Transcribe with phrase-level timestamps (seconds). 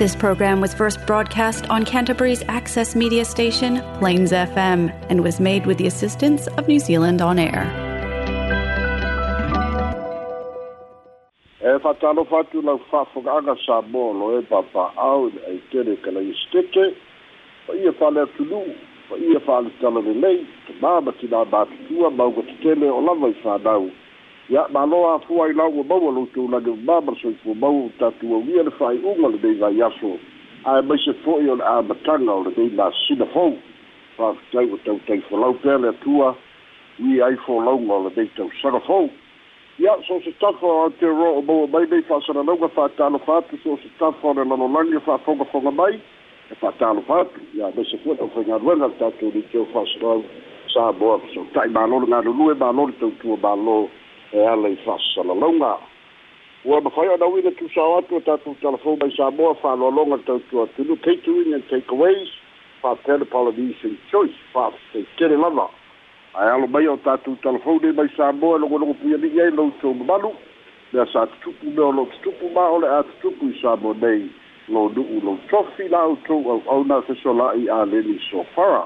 [0.00, 5.66] This program was first broadcast on Canterbury's access media station, Plains FM, and was made
[5.66, 7.66] with the assistance of New Zealand On Air.
[11.60, 12.24] E lau
[12.90, 13.04] sa
[13.92, 14.56] mōlo e ia
[17.76, 18.00] ia
[20.66, 22.08] tina mātutua,
[23.68, 23.99] o i
[24.50, 28.70] ia maloa afua i lau ua maua loutou lage mamala soifua mau tatou aulia le
[28.70, 30.18] fa'ai'uga lenei vai aso.
[30.64, 33.54] Ae maise fo'i o le amataga o lenei masina fou
[34.16, 36.34] fa'afetai ua tautai folau pea le atua.
[36.98, 39.10] Ia ai folauga o lenei tausaga fou
[39.78, 43.78] ia so se tafa o te ro o maua mai nei fa'asalalauga fa'atalofa atu so
[43.78, 45.94] se tafa o le e fa'afogafoga mai
[46.50, 50.24] e fa'atalofa atu ia maise fo'i taufaigaluega le tatou liteo fa'asalau
[50.74, 53.88] sa moa so ta'i mālo le galulue mālo le tautua mālo
[54.32, 55.78] i fa'asalalauga
[56.64, 60.66] ua mafai ona uina tusao atu o tatou talafou mai samoa fa'aloaloga le tautua
[60.96, 62.28] catering and takeaways
[62.82, 65.68] fa'apele polynesian choice fa'afeteitele lava.
[66.34, 70.32] Ae alo mai o tatou talafou nei mai samoa e logologo puiali'i ai loutou mamalu.
[70.92, 74.28] Mea sa tutupu o loo tutupu ma o le a tutupu i samoa nei
[74.68, 78.84] lo nu'u lou tofi la outou au'auna fesola'i a leni sofara.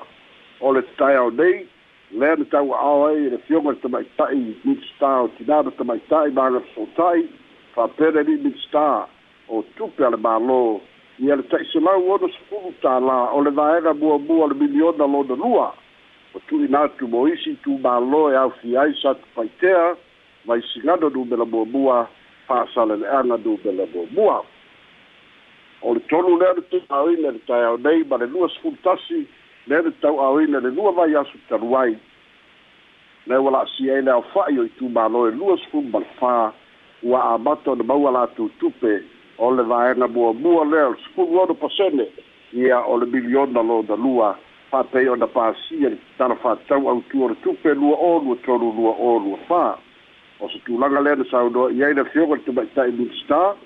[0.60, 1.66] O le tataeao nei
[2.14, 7.24] lea na taua'ao ai le fioga le tama'ita'i midstar o tinā na tama'ita'i magasota'i
[7.74, 9.08] faapele li'i midstar
[9.48, 10.78] o tupe a le mālō.
[11.18, 15.68] Ia le ta'iselau ona sefulu tālā o le vaega muamua le miliona lona lua
[16.34, 19.94] o tu'ina atu mo isi tumālō e aufi ai sa tupaitea
[20.46, 22.08] mai sigano numela muamua
[22.46, 24.44] fa'asalele'aga numela muamua.
[25.82, 29.26] O le tolu lea le tu'aoina le taeao nei ma le lua sefulu tasi
[29.66, 31.96] le tau'aoina le lua vai asu talu ai
[33.26, 36.52] le ua la'asia ai le aofa'i o i tumālō e lua sefulu ma le fā
[37.02, 39.00] ua amata o le maua latou tupe
[39.38, 42.06] o le vaega muamua lea o le sefulu ono pasene
[42.52, 44.36] ia o le miliona lona lua
[44.70, 48.92] fa'apei ona pasia le tala fa'atau autu o le tupe lua o lua tolu lua
[48.98, 49.76] o lua fā
[50.40, 53.56] o se tulaga lea na saunoa i ai le fioga le tamaita'i midstar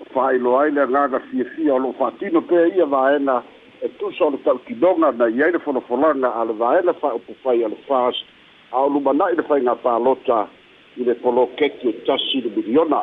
[0.00, 3.42] o fa'ailoa ai le agaga fiafia o lo'o fa'atino pea ia vaena
[3.82, 7.68] e tusa o le ta'utinoga na i ai le folafolaga a le vaena fa'aupufai a
[7.68, 8.24] le fast
[8.72, 9.42] a o lumana'i le
[9.82, 10.48] palota
[10.96, 13.02] i le polokeki o tasi le miliona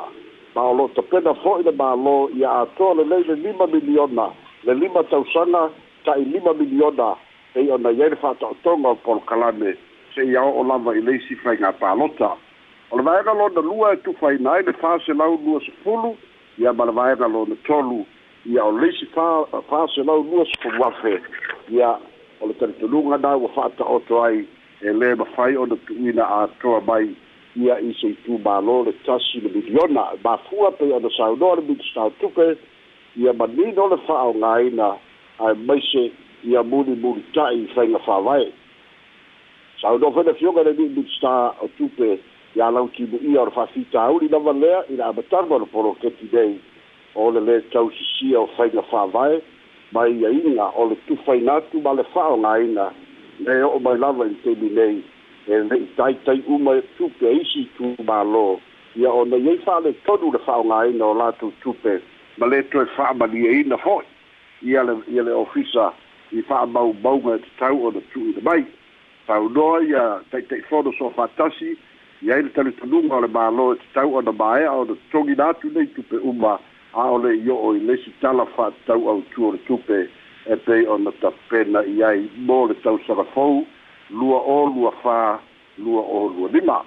[0.56, 4.28] ma o lo tapena fo'i le mālō ia atoa lelei le lima miliona
[4.63, 5.69] le lima tausaga
[6.06, 7.16] ta'i lima miliona
[7.53, 9.78] pei ona iai le fa'ato'atoga o polokalame
[10.16, 12.33] se'ia o'o lava i leisi faiga palota
[12.91, 16.17] o le vaega lona lua e tufaina ai le faselau lua sefulu
[16.57, 18.06] ia ma le vaega lona tolu
[18.45, 19.07] ia o leisi
[19.69, 21.21] faselau lua sefulu afe
[21.69, 21.97] ia
[22.41, 24.45] o le talitonuga na ua fa'ata'oto ai
[24.81, 27.15] e lē mafai ona tu'uina atoa mai.
[27.55, 32.57] Ia i se itumālō le tasi le miliona mafua pei ona saunoa le midstar tupe.
[33.15, 34.97] Ia manino le fa'aogāina
[35.39, 36.11] ae maise
[36.43, 38.51] ia mulimuli ta'i faiga fāvae
[39.81, 42.19] saunoa fai fioga le ni'i midstar o tupe
[42.55, 46.59] ia lau timu'ia o le fa'afitauli lava lea i le amataga o le poloketi nei
[47.16, 49.41] o le lē tausisia o faiga fāvae
[49.94, 52.90] mai ia'iga o le tufaina atu ma le fa'aogāina
[53.46, 55.03] e o'o mai lava i temi nei.
[55.47, 58.46] E le'i taitai uma tupe isi tumālō
[58.96, 62.00] ia ona iai fa'ale tonu le fa'aogāina o latou tupe.
[62.38, 64.06] Ma lē toe fa'amalieina fo'i
[64.74, 65.91] ia le ia le ofisa
[66.31, 68.66] i fa'amaumauga e tatau ona tu'uina mai.
[69.28, 71.78] Taunoa ia taʻitaʻifono so fatasi
[72.25, 76.18] iai le talutanuga o le mālō e tatau ona maea ona togina atu nei tupe
[76.93, 80.09] a o le i i lesi tala fa'atatau autu o le tupe
[80.45, 83.65] e pei ona tapena i ai mo le tausagafou
[84.09, 85.39] lua o lua fā
[85.77, 86.83] lua o lua lima.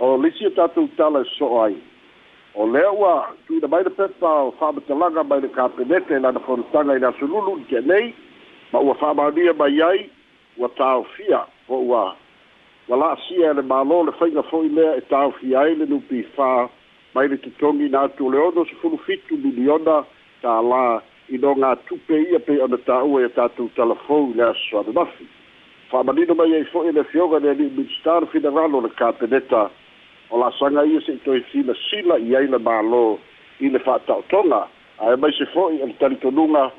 [0.00, 1.76] O lisi o tatou tala e so'o ai.
[2.54, 6.98] O lea ua tuina mai le pepa o fa'amatalaga mai le kapenete lana fonotaga i
[6.98, 8.14] le asolulu i kenei
[8.72, 10.10] ma ua fa'amaunia mai ai
[10.56, 12.16] ua taofia o ua
[12.88, 16.24] ua la'asia e le mālō le faiga fo'i lea e taofia ai le nupi
[17.14, 20.04] mai le totogi na atu o le ono sefulu fitu miliona
[20.42, 24.80] tālā i no ngā tupe ia pe ona tāua e tātou talafou i le aso
[24.80, 25.26] ananafi
[25.90, 29.68] fa'amanino mai ai fo'i le fioga le ali midstar federalo le kapeneta
[30.30, 33.04] o la'asaga ia se'i toe fina sila i ai le mālō
[33.60, 34.60] i le fa'ata'otoga
[35.06, 36.70] ae mai se fo'i o le talitonuga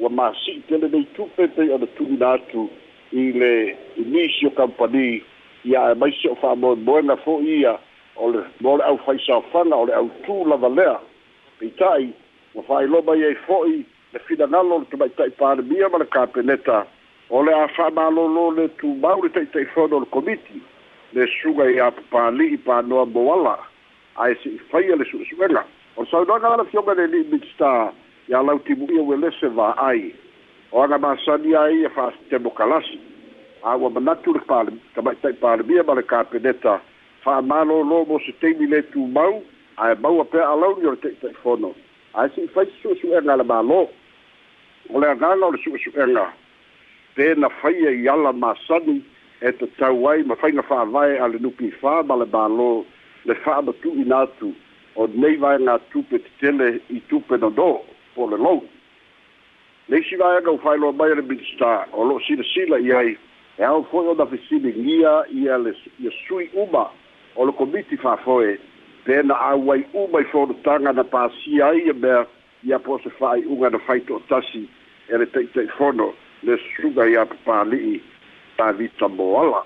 [0.00, 2.68] ua masi'i tele nei tupe pei ona tu'ina atu
[3.12, 5.22] i le inisio company.
[5.64, 7.74] Ia e mai se o fa'amoemoega fo'i ia
[8.16, 10.98] o le mo le ʻaufaisaofaga o le ʻautū lava lea.
[11.58, 12.12] Peita'i
[12.54, 16.86] ua fa'ailoa mai ai fo'i le finagalo le tamaita'i palemia ma le kapeneta
[17.30, 20.62] o le a fa'amālōlō le tumau le le komiti
[21.12, 23.58] le suga i apapali'i panoa moala.
[24.16, 25.64] Ae se'i faia le su'esu'ega
[25.96, 27.92] o le saunoaga ala fioga le li'i midstar
[28.28, 30.14] ia lau timu'ia ue lese va'ai
[30.72, 33.00] o aga masani ai e fa'asitemo kalasi
[33.62, 34.70] a ua manatu le pale
[35.40, 36.02] palemia ma le
[37.24, 39.42] fa'amalōlō mo se teimi le tumau
[39.76, 41.74] ae maua pea alauni o le te'ite'ifono
[42.14, 43.80] ae se'i faisi su'esu'ega le mālō
[44.90, 46.26] o le agaga o le su'esu'ega
[47.14, 49.00] pena faia i ala masani
[49.40, 52.70] e tatau ai ma faiga fa'avae a le nupi fā ma le mālō
[53.28, 54.54] le fa'amatu'ina atu
[54.96, 57.70] o nei vaega tupe tetele i tupe nodō
[58.14, 58.64] po le lou
[59.88, 63.16] leisi vaega ua failoa mai le minista o lo'o silasila i ai
[63.58, 66.88] e ao fo'i ona fesiligia ia le ia sui uma
[67.36, 68.58] o le komiti fa'afoe
[69.04, 72.26] pena auai uma i fonotaga na pasia ai e mea
[72.64, 74.68] ia po se fa'ai'uga na faito'atasi
[75.08, 76.12] e le ta'ita'ifono
[76.42, 78.00] le susuga iā papali'i
[78.56, 79.64] tavita moala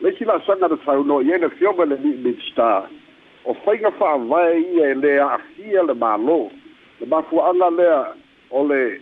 [0.00, 2.36] leisi la'asaga na taunoa i ai le fioga le li'i
[3.44, 6.50] o faiga fa'avae ia e lē a'afia le mālō.
[7.00, 8.14] Le mafua'aga lea
[8.50, 9.00] o le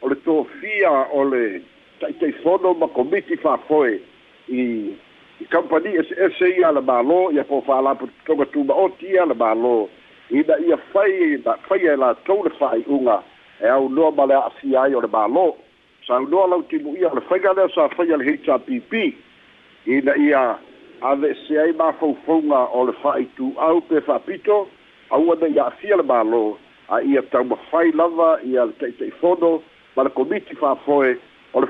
[0.00, 1.60] o le tofia o le
[2.00, 4.00] ta'itaifono ma komiti fa'afoe
[4.48, 4.62] i
[5.50, 9.88] kampani ese ese ia le mālō ia po fa'alapotoga tumaoti ia le mālō
[10.30, 13.22] ina ia fai na faia e latou le fa'ai'uga
[13.60, 15.46] e aunoa ma le a'afia ai o le mālō
[16.06, 19.14] saunoa lau timu'ia o le faiga lea sa faia le hpp
[19.86, 20.58] ina ia
[21.02, 24.02] ave se ai mafaufauga o le fa'aitu'au pe
[25.54, 26.56] ia afia le mālō
[26.88, 29.62] a ia taumafai lava ia le ta'ita'ifono
[29.96, 31.18] ma le komiti fa'afoe
[31.54, 31.68] o le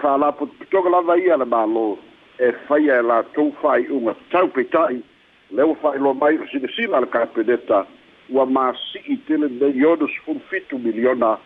[0.90, 1.96] lava ia le mālō
[2.38, 5.02] e faia e latou fa'ai'uga tau peita'i
[5.50, 7.86] le ua fa'ailoa mai o silasila le kapeneta
[8.30, 11.38] ua masi'i tele nei ono sefulu fitu miliona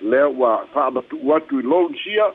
[0.00, 2.32] lea ua fa'amatu'u atu i loan sia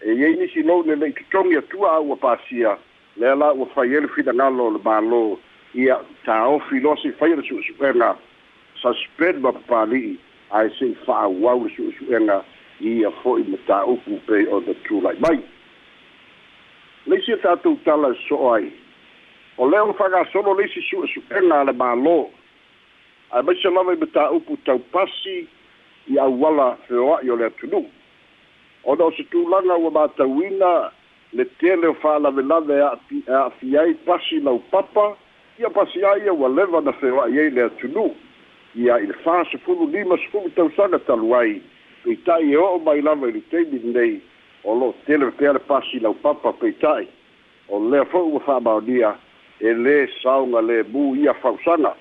[0.00, 2.78] e iai nisi loan e le'i totogi atua a ua pasia
[3.16, 5.36] lea la ua fai ele finagalo le mālō
[5.74, 8.16] ia taofi loa se faia le su'esu'ega
[8.80, 10.16] suspend ma papali'i
[10.50, 12.42] ae se'i fa'auau le su'esu'ega
[12.80, 15.38] ia fo'i ma tāupu pei o na tula'i mai
[17.10, 18.70] leisi tatou tala e so'o ai.
[19.58, 22.18] O lea ua fa'agasolo leisi su'esu'ega le mālō.
[23.34, 25.40] Ae maise lava i ma tāupu taupasi
[26.10, 27.88] i auala feoa'i o le atunu'u
[28.84, 30.90] ona o se tulaga ua matauina
[31.32, 35.16] le tele o fa'alavelave e a'afi ai pasi lau papa
[35.58, 38.14] ia pasi ai ua leva na feoa'i ai le atunuu
[38.74, 41.60] ia i le fā sefulu lima sefulu tausaga talu ai.
[42.04, 44.20] Peita'i e o'o mai lava i le teimi lenei
[44.64, 47.08] o lo tele pea le pasi lau papa peita'i
[47.68, 49.14] o lea fo'i ua fa'amaonia
[49.60, 51.94] e lē saoga le mū ia fausaga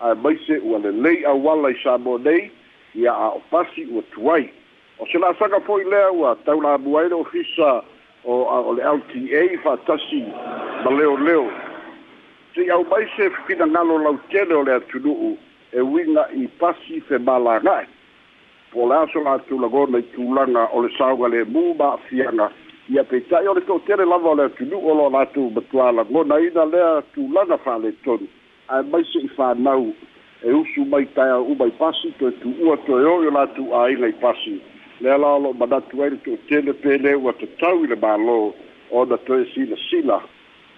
[0.00, 2.50] ae maise ua lelei auala i sa nei
[2.94, 4.50] ia a o pasi ua tuai.
[4.98, 7.82] O se la'asaga fo'i lea ua taulamu ai le ofisa
[8.24, 8.32] o
[8.68, 10.22] o le LTA fa'atasi
[10.84, 11.50] ma leoleo
[12.54, 15.36] sei au mai se finagalo lautele o le atunu'u
[15.72, 17.18] e uiga i pasi fe
[18.74, 22.50] o le aso latulagona i tulaga o le sauga lemu ma afiaga
[22.88, 27.02] ia peita'i o le to'atele lava o le atunu'u o lo latou matualagona ina lea
[27.14, 28.26] tulaga fa'aletonu
[28.68, 29.92] ae mai se'i fanau
[30.44, 34.12] e usu mai tae uma i pasi toe tu'ua toe o'i o latou aiga i
[34.20, 34.60] pasi.
[35.00, 38.52] Le la o lo'o manatu ai le to'atele pele ua tatau i le mālō.
[38.90, 40.20] Ona toe silasila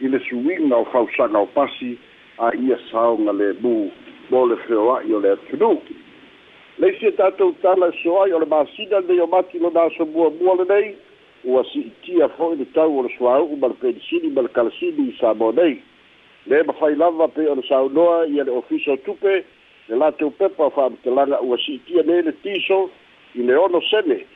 [0.01, 1.99] i le suiga o fausaga o pasi
[2.39, 3.91] a ia saoga lemu
[4.31, 5.81] mo le feoa'i o le atunuu
[6.79, 10.57] leisi e tatou tala e so ai o le masina nei o mati lona asomuamua
[10.57, 10.95] lenei
[11.45, 15.17] ua si'itia fo'i le tau o le suāu'u ma le penisini ma le kalasini i
[15.21, 15.81] sa mo nei.
[16.47, 19.45] Le mafai lava pe o le saunoa ia le ofisa o tupe
[19.89, 22.91] le latou pepa o fa'amatalaga ua si'itia nei le tiso
[23.35, 24.27] i le ono sene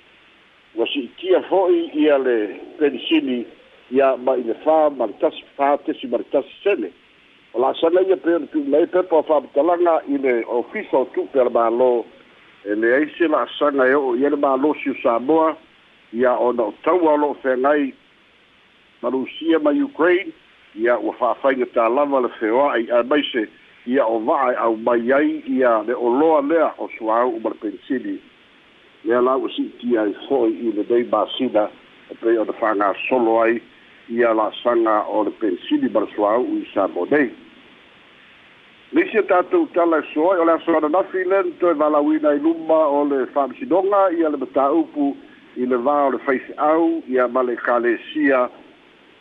[0.79, 2.37] ua si'itia fo'i ia le
[2.79, 3.45] penisili
[3.91, 6.93] ia ma i le fā ma le tasi fā tesi ma le tasi sene
[7.53, 11.45] o la'asaga ia pe ona tu'ulai pepa o fa'amatalaga i le ofisa o tupe a
[11.45, 11.91] le mālō
[12.65, 15.57] e leai se la'asaga e o'o ia le mālō siu samoa
[16.13, 17.95] ia ona o taua o lo'o feagai
[19.03, 20.33] ma rusia ma ukraine
[20.75, 23.49] ia ua fa'afaiga tālava le feoa'i ae maise
[23.87, 27.59] ia o va'a e au mai ai ia le oloa lea o suāu'u ma le
[27.63, 28.21] penisili
[29.05, 31.69] lea la ua si'itia ai fo'i i lenei masina
[32.11, 33.61] e pei ona fa'agasolo ai
[34.09, 37.31] ia la'asaga o le pensili ma le suāu'u i sa mo nei
[38.93, 42.39] leisi e tatou tala e so ai o le aso ananafi len toe valauina i
[42.39, 45.13] luma o le fa'amasinoga ia le matāupu
[45.57, 48.49] i le vā o le faife'au ia ma le ekalesia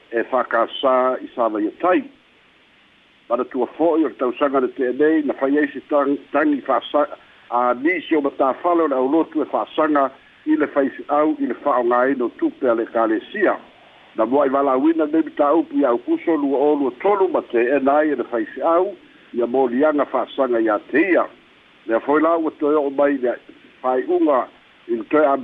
[0.10, 2.02] e fa'akasā i sa vaiatai
[3.30, 7.06] mana tua fo'i o le tausaga le te'enei na fai ai se tagi fa'asa
[7.54, 10.10] a nisi o matafale o le aulotu e fa'asaga
[10.50, 13.54] i le faife'au i le fa'aogāina o tupe a le ekalesia
[14.18, 18.00] na moa i valauina nei mataupu ia aukuso lua o lua tolu ma te ena
[18.02, 18.96] ai e le faife'au
[19.34, 21.26] ia moliaga fa'asaga iā te ia
[21.88, 23.36] lea foi la ua toe o'o mai lea
[23.82, 24.48] fai'uga
[24.88, 25.38] i toe a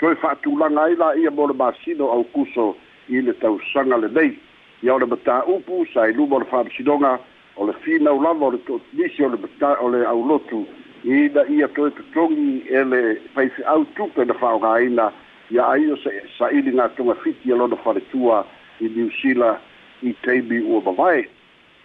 [0.00, 2.76] toe faatulaga ai la ia mo le masino au kuso
[3.08, 4.38] i le tausaga lenei
[4.82, 7.18] ia o le matā'upu sa i luma o le faamasinoga
[7.56, 10.66] o le finau lava o le toʻatulisi o le mata o le aulotu
[11.04, 15.12] ina ia toe totogi e le faife'au tupe na faaogāina
[15.50, 15.96] ia ai o
[16.38, 18.46] sa'ili gatuga fiti e lona faletua
[18.80, 19.58] i niusila
[20.02, 21.28] i taimi ua mavae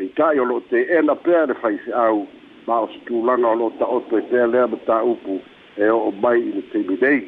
[0.01, 2.25] peitaʻi o loo teena pea le faifeʻau
[2.67, 5.41] ma o se o loo taoto e pea lea mataupu
[5.77, 7.27] e o'o mai i le taimi nei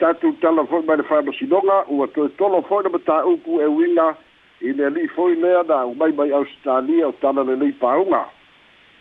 [0.00, 4.16] tatou tala foi mai le whamasinoga, ua toe tolo foi na mata upu e winga
[4.60, 8.24] i le li foi lea na u mai Australia o tala le lei paunga.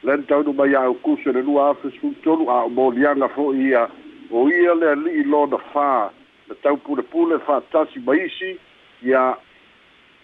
[0.03, 3.87] Len taunu mai au kusa le lua a o molianga fo ia
[4.31, 6.11] o ia le li lo na wha
[6.47, 8.59] na tau pule pule wha tasi maisi
[9.03, 9.37] ia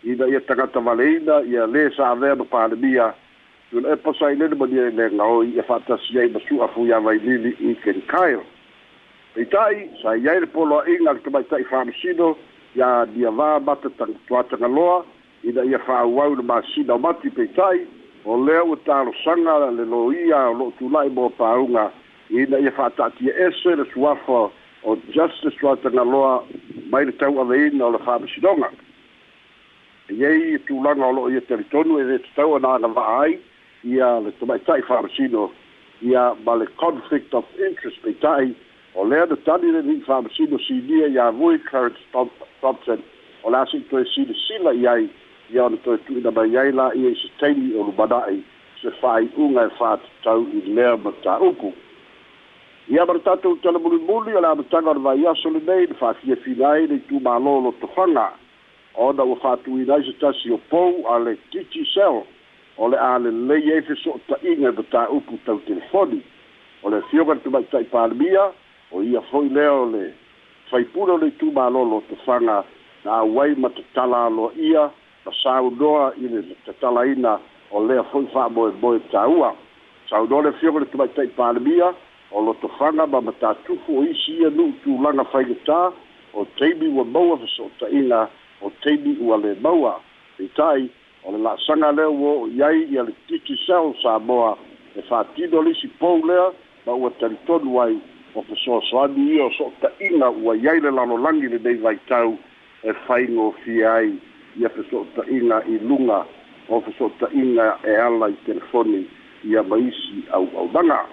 [0.03, 3.13] ina ia tagata valeina ia lē saavea ma palemia
[3.77, 7.55] ona e pasa ai lele mania e lega ia fa'atasi ai ma su'a fui availili
[7.59, 8.41] i kenkail
[9.35, 12.35] peita'i sai ai le poloa'iga a le tamaita'i fa'amasino
[12.75, 15.05] ia niavā mata tagatoatagaloa
[15.43, 17.85] ina ia fa'auau le masina o mati peita'i
[18.25, 21.91] o lea ua talosaga le lo o lo'o tula'i mo pauga
[22.29, 24.49] ina ia fa'ata'atia e ese le suafa
[24.83, 26.43] o justice toatagaloa
[26.89, 28.69] mai le tau aveina o le fa'amasinoga
[30.11, 33.37] Iei tūlanga o lo ia teritonu e le tau ananga vaai,
[33.87, 35.51] ia le kamai tai whamasino,
[36.01, 38.51] ia ma le conflict of interest peitai,
[38.95, 42.99] o lea na tani le ni whamasino si nia ia vui current Thompson
[43.43, 45.09] o la si toe sila sila i ai
[45.53, 48.43] ia ona toe tuina mai ai la ia i se teini o lumanai
[48.81, 51.73] se whai unga e whaat tau i lea ma ta upu.
[52.89, 56.69] Ia mara tatou tala muli muli o la matanga o le nei na whaakia whina
[56.69, 57.71] ai nei tu ma lolo
[58.95, 62.23] ona ua fa'atuinai se tasi o pou a le titi sel.
[62.77, 66.21] O le a lelei ai feso ota'iga i ma tāupu tau telefoni.
[66.83, 68.51] O le fioga le tumaita i palemia
[68.91, 70.13] o ia fo'i lea o le
[70.71, 72.63] faipule o le itumālolo o tafaga
[73.05, 74.89] na auai ma tatala aloa ia
[75.25, 77.39] ma saunoa i le tatalaina
[77.71, 79.53] o lea fo'i fa'amoemoe tāua
[80.09, 81.93] saunoa le fioga le tumaita i palemia
[82.31, 85.91] o lotofaga ma matatufu o isi ia nu'u tulaga faigatā
[86.33, 88.27] o teimi ua maua fesootaʻiga
[88.61, 89.99] o teimi ua le maua.
[90.39, 90.89] Itai
[91.23, 94.57] o le laasaga lea ua oo iai ia le titi sel samoa.
[94.95, 96.51] E fatino lisi pou lea
[96.85, 97.97] ma ua talitonu ai
[98.35, 102.37] o fesoasoani ia o so ota'iga ua iai le lalolagi lenei vaitau
[102.83, 104.13] e faigofia ai
[104.59, 106.25] ia feso ota'iga i luga
[106.69, 109.05] o feso ota'iga e ala i telefoni
[109.43, 111.05] ia ma isi auaunaga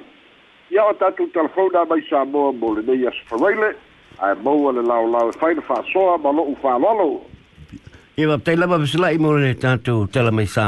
[0.71, 3.75] ia o tatou telefona mai samoa mo lenei asofaraile
[4.19, 7.21] ae maua le laolao e fai le fa'asoa ma lo'u fālalo
[8.19, 10.67] e wa tela va sla i mo le tanto mai sa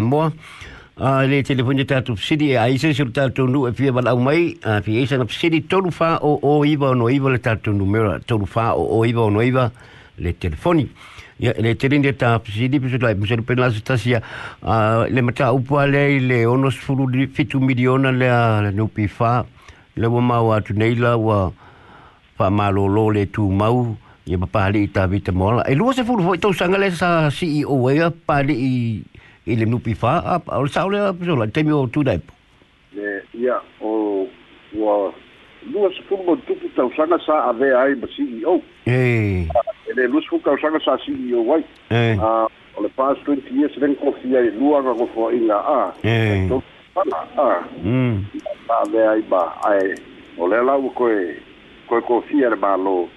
[1.03, 4.57] a le telefoni te tanto sidi a ise sur tanto nu e fie va mai.
[4.63, 8.21] A fie na sidi tolu fa o o iva no iva le tanto numera.
[8.21, 9.73] tolu fa o o iva no iva
[10.19, 10.89] le telefoni.
[11.41, 14.21] Ya le tele ni tap sidi pisu la mo sur pena stasia
[14.63, 18.29] a le mata upua ale le ono sfulu di fitu miliona le
[18.63, 19.47] le no pifa
[19.97, 21.51] le wa mau atu neila wa
[22.37, 23.97] pa malolo le tu mau
[24.31, 25.65] ia ma pali i tā vita mōla.
[25.67, 27.97] E lua se furu fōi tau sangale sa CEO we
[28.27, 28.75] pali i
[29.51, 32.37] i le nupi whā, a o le saule a pisola, te mi o tūnei po.
[32.95, 34.29] Ne, ia, o,
[34.79, 34.97] ua,
[35.73, 38.61] lua se furu mo tupu tau sanga sa a vea ai ma CEO.
[38.87, 39.49] E.
[39.91, 41.65] E le lua se furu tau sanga sa CEO wai.
[41.91, 42.15] E.
[42.79, 45.79] O le past 20 years ven kofi ai lua ngā kofua i a.
[46.07, 46.19] E.
[46.53, 46.63] Tau
[46.95, 47.51] a.
[47.83, 48.23] Mm.
[48.71, 49.97] A vea ai ba, ai,
[50.39, 51.35] o le lau koe,
[51.91, 53.09] koe kofi ai le ba lo,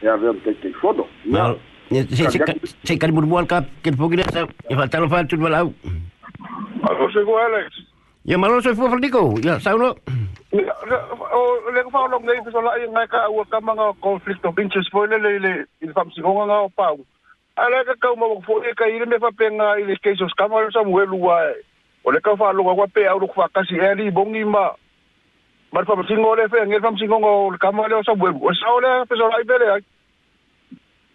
[0.00, 1.06] jag har inte till foto.
[1.24, 1.54] Ja.
[2.84, 5.72] Sekar murmual ka que poquito y faltaron falta un balao.
[6.82, 7.72] Aló, soy Alex.
[8.24, 9.96] Ya malo soy fue Francisco, ya saulo.
[10.52, 16.22] Le fa long ngai la ngai ka wa ka manga conflicto pinches spoiler le si
[16.76, 16.98] pau.
[19.08, 19.76] Me fa penga
[25.72, 28.56] ma le famasingo le feage le famasingoga o le kama le o sabuelu o le
[28.56, 29.82] sao lea fesolaʻi pele ai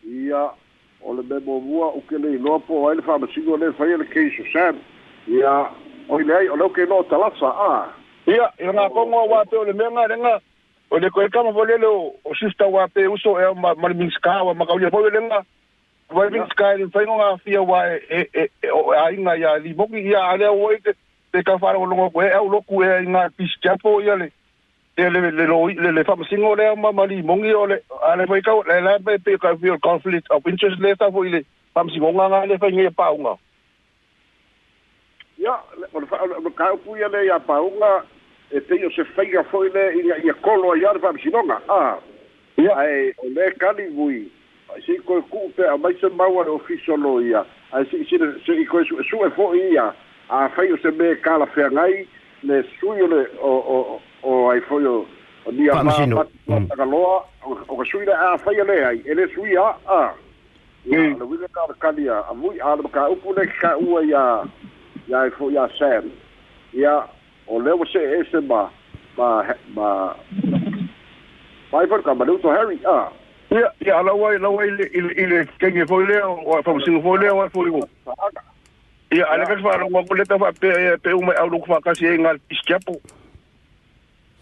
[0.05, 0.51] ia
[1.01, 4.77] o le memoamua uke le iloa po ai le famasigo le faia le keiso sam
[5.27, 5.69] ia
[6.09, 7.89] o i leai o le okeinoa talasa a?
[8.27, 10.39] Ia i gakogo auā pe o le mea galega
[10.91, 14.43] o le koe kama foi lele o sista uā pe uso ea ma le minska
[14.43, 15.41] ua makaulia foi lega
[16.13, 18.49] vai minska e le faigoga afia uā e
[19.01, 23.05] aiga ia limogi ia a lea uai te kaufalogologo koe e, au loku ea i
[23.05, 24.31] ga pisikiapo ia le.
[24.97, 28.23] le le le lo le le fa singo le ma ma mongi o le ale
[28.23, 31.43] le mai kau le la pe ka fi conflict of interest le sa fo ile
[31.73, 33.33] fa singo nga nga le fa nge pa unga
[35.37, 38.05] ya le o fa o ka fu ya le ya pa unga
[38.51, 41.57] e te yo se feiga fo ile i ya i kolo ya fa singo nga
[41.67, 41.97] a
[42.57, 44.29] ya e o le ka li bui
[44.85, 47.41] si ko ku pe a mai se ma wa o fi so lo ya
[47.73, 49.89] ai si si se ko su e fo ia
[50.29, 52.05] a fa yo se be ka la fe ngai
[52.43, 55.05] le sui o le o o o ai foi o
[55.45, 56.67] o nia ma ma Mm.
[56.67, 60.13] tagaloa o o ka sui le a a le ai, e le sui a a.
[60.85, 61.17] Mm.
[61.19, 64.03] le wile ka le kali a, a mui a le ka upu le ka ua
[64.03, 64.45] ia
[65.27, 66.11] e fo ia Sam.
[66.73, 67.07] Ia,
[67.47, 68.69] o leo se e se ma,
[69.17, 69.43] ma,
[69.75, 70.15] ma,
[71.71, 73.09] mai ka ma to Harry, ah.
[73.51, 77.49] Ia, ia, ala wai, ala wai, ile, ile, kenge foi o fa singo foi o
[77.49, 77.71] foi.
[79.13, 83.01] ia ale ka faalogoa ko leta faapeu mai auluku faakasi ai galipisi kiapu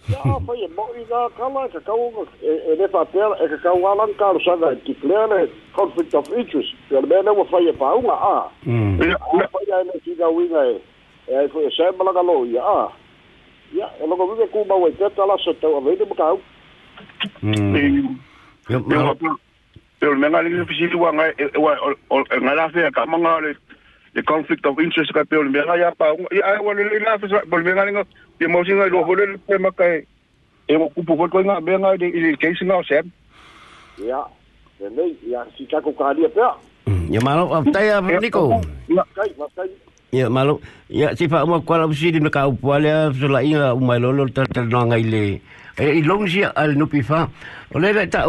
[0.09, 4.75] ia fai e mo'i kakala e kakau e le faapea e kakau alan kalosaga e
[4.85, 8.49] declare le conflict of interest pea le mea leua fai e fauga a
[9.51, 10.79] fai ae le tigauiga e
[11.27, 12.91] e ai foi e sae malaga lo ia a
[13.75, 16.39] ia e logoviga kumau ai teta lasa tau aveile makau
[20.01, 21.29] Pero me nga le fisi wa nga
[21.61, 21.77] wa
[22.41, 23.53] nga la fe ka manga le
[24.13, 27.31] the conflict of interest ka pe me ya pa i i want to laugh as
[27.47, 28.03] but me ngani ngo
[28.39, 30.03] ye mo singa lo ko le pe ma kai
[30.67, 33.07] e wo ku pu ko nga be nga de case na sem
[34.03, 34.23] ya.
[34.79, 36.43] De nei ya si ka ko ka li pe
[37.07, 38.59] ya malo ta ya niko
[38.91, 39.71] ya kai ma kai
[40.11, 40.59] ya malu,
[40.91, 43.71] ya si fa mo ko la di me ka u pa le so la inga
[43.71, 45.39] u ma lo lo ile
[45.79, 46.03] e
[46.55, 47.31] al nupifa.
[47.71, 48.27] pi ta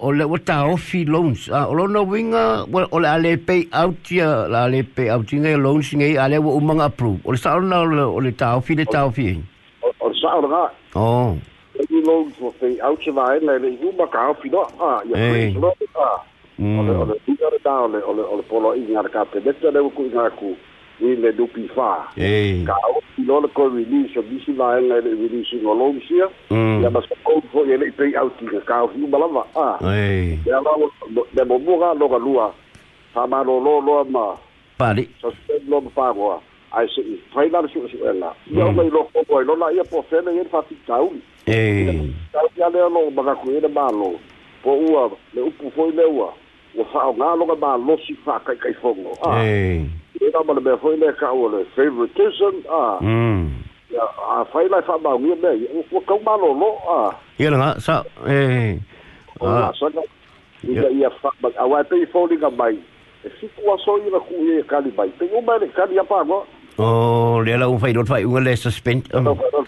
[0.00, 1.48] o le o ta ofi loans.
[1.52, 5.56] A o lona winga o le ale pay out ya la le pay out ya
[5.56, 7.20] loans nge a le o umanga approve.
[7.24, 9.36] O le sa o na o le ta ofi le ta ofi
[10.00, 11.38] o sa o na o
[12.08, 15.52] loans o pay out ya vai le i uma ka ofi do a ya pay
[15.52, 16.08] lo a
[16.60, 19.52] o le o le o le o le polo i nga ka pe le
[19.96, 20.56] ku nga ku.
[21.00, 22.08] Ni le du pi fa.
[22.16, 22.64] Eh.
[22.66, 26.28] Ka o lo le ko release o bisi la le le release no lo sia.
[26.50, 26.82] Mm.
[26.82, 29.46] Ya mas ko fo ye le pe out ki ka o fi balava.
[29.56, 29.78] Ah.
[29.82, 30.38] Eh.
[30.46, 30.72] Ya la
[31.32, 32.52] le mo mo ga lo ga lua.
[33.14, 34.36] Ha ma lo lo lo ma.
[34.78, 35.08] Pari.
[35.20, 36.40] So se lo fa go.
[36.72, 37.02] Ai se
[37.34, 38.34] fai la su su ela.
[38.46, 41.12] Ya o lo ko ko lo la ia po fe le fa ti ka u.
[41.46, 42.12] Eh.
[42.32, 44.18] Ka ya le lo ba ka ku ye ba lo.
[44.62, 46.32] Po ua le upu foi le ua.
[46.74, 49.16] Wa fa o nga lo ga ba lo si fa kai kai fongo.
[49.24, 49.40] Ah.
[50.20, 53.48] e na mana me foi le ka o le favoritism a mm
[53.90, 55.50] ya a fai la fa ba ngue me
[55.92, 58.78] o ka ma lo lo a ye na sa e
[59.40, 60.02] o la sa na
[60.62, 62.76] ya ya fa ba a wa pe fo li ka bai
[63.24, 65.56] e si ku a so i la ku ye ka li bai te o ma
[65.56, 66.44] le ka li pa go
[66.78, 69.64] o le la un fai lo fai un le suspend o no fa lo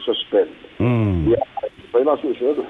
[0.00, 1.42] suspend mm ya
[1.92, 2.64] fai la su su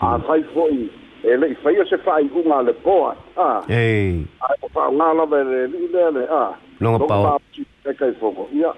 [0.00, 0.90] a fai fo i
[1.24, 3.16] e le fai se fai unga le poa.
[3.36, 3.62] Ah.
[3.68, 4.24] Eh.
[4.40, 6.52] Ai o pa nga la ve le li le le ah.
[6.80, 7.22] Longa Longa pau.
[7.24, 7.38] pau
[7.84, 8.48] e kai fogo.
[8.52, 8.72] Ia.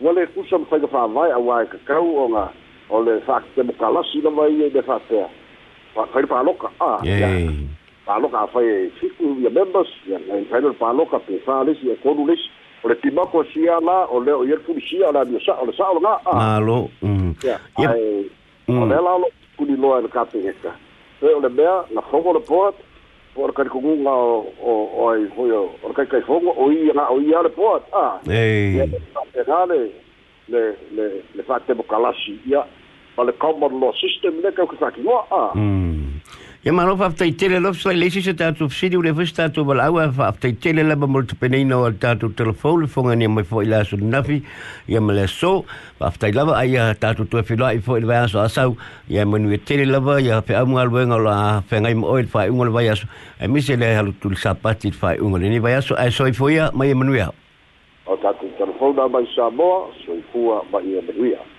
[0.00, 2.50] Wale kusa mo fai fa vai a wai ka kau o nga
[2.90, 5.22] o le fa te mo kala si na vai e de fa te.
[5.94, 6.98] Fa fai pa loka ah.
[7.02, 7.28] ia.
[7.28, 7.50] Eh.
[8.06, 11.90] Pa loka fai fiku ia members ia ngai fai pa loka pe fa le si
[11.90, 12.34] e konu le
[12.84, 15.64] o le timako sia la o le o ye fu sia la dio sa o
[15.64, 16.34] le sa o nga ah.
[16.34, 16.90] Malo.
[17.02, 17.32] Mm.
[17.44, 17.58] Ia.
[17.78, 17.90] Yep.
[17.90, 18.30] Ai
[18.68, 18.88] o Mm.
[18.88, 20.72] le la lo kuni loa le kape eka.
[21.24, 22.72] fe o le mea na fogo le poa
[23.36, 27.12] o le kai kumunga o ai hui o o le kai fogo o ia a
[27.12, 28.20] o ia le poa a.
[28.28, 28.76] Ei.
[28.76, 29.80] Le
[30.48, 30.60] le
[30.96, 32.60] le le fa te kalashi ia
[33.16, 35.42] o le common system le kau ki whaki ngoa a
[36.64, 39.84] Ia ma rofa aftai tele lof sa ilesi se tatu fsidi ule fwis tatu wala
[39.84, 43.68] awa aftai tele la ba multa penaina wala tatu telefon le fonga ni amai fwoi
[43.68, 44.40] la asu nafi
[44.88, 45.66] ia ma lea so.
[46.00, 48.78] Aftai lava ai a tatu tue filoa i fwoi le vai asu asau
[49.10, 52.70] ia ma nui tele lava ia fe amu alu enga ula fe oil fai unga
[52.70, 53.04] vai asu
[53.38, 56.70] e misi le halu tuli sapati fai unga ni vai asu ai soi fwoi a
[56.72, 57.28] ma ia
[58.06, 61.53] o tatu telefon da mai Samoa soi fua ma ia ma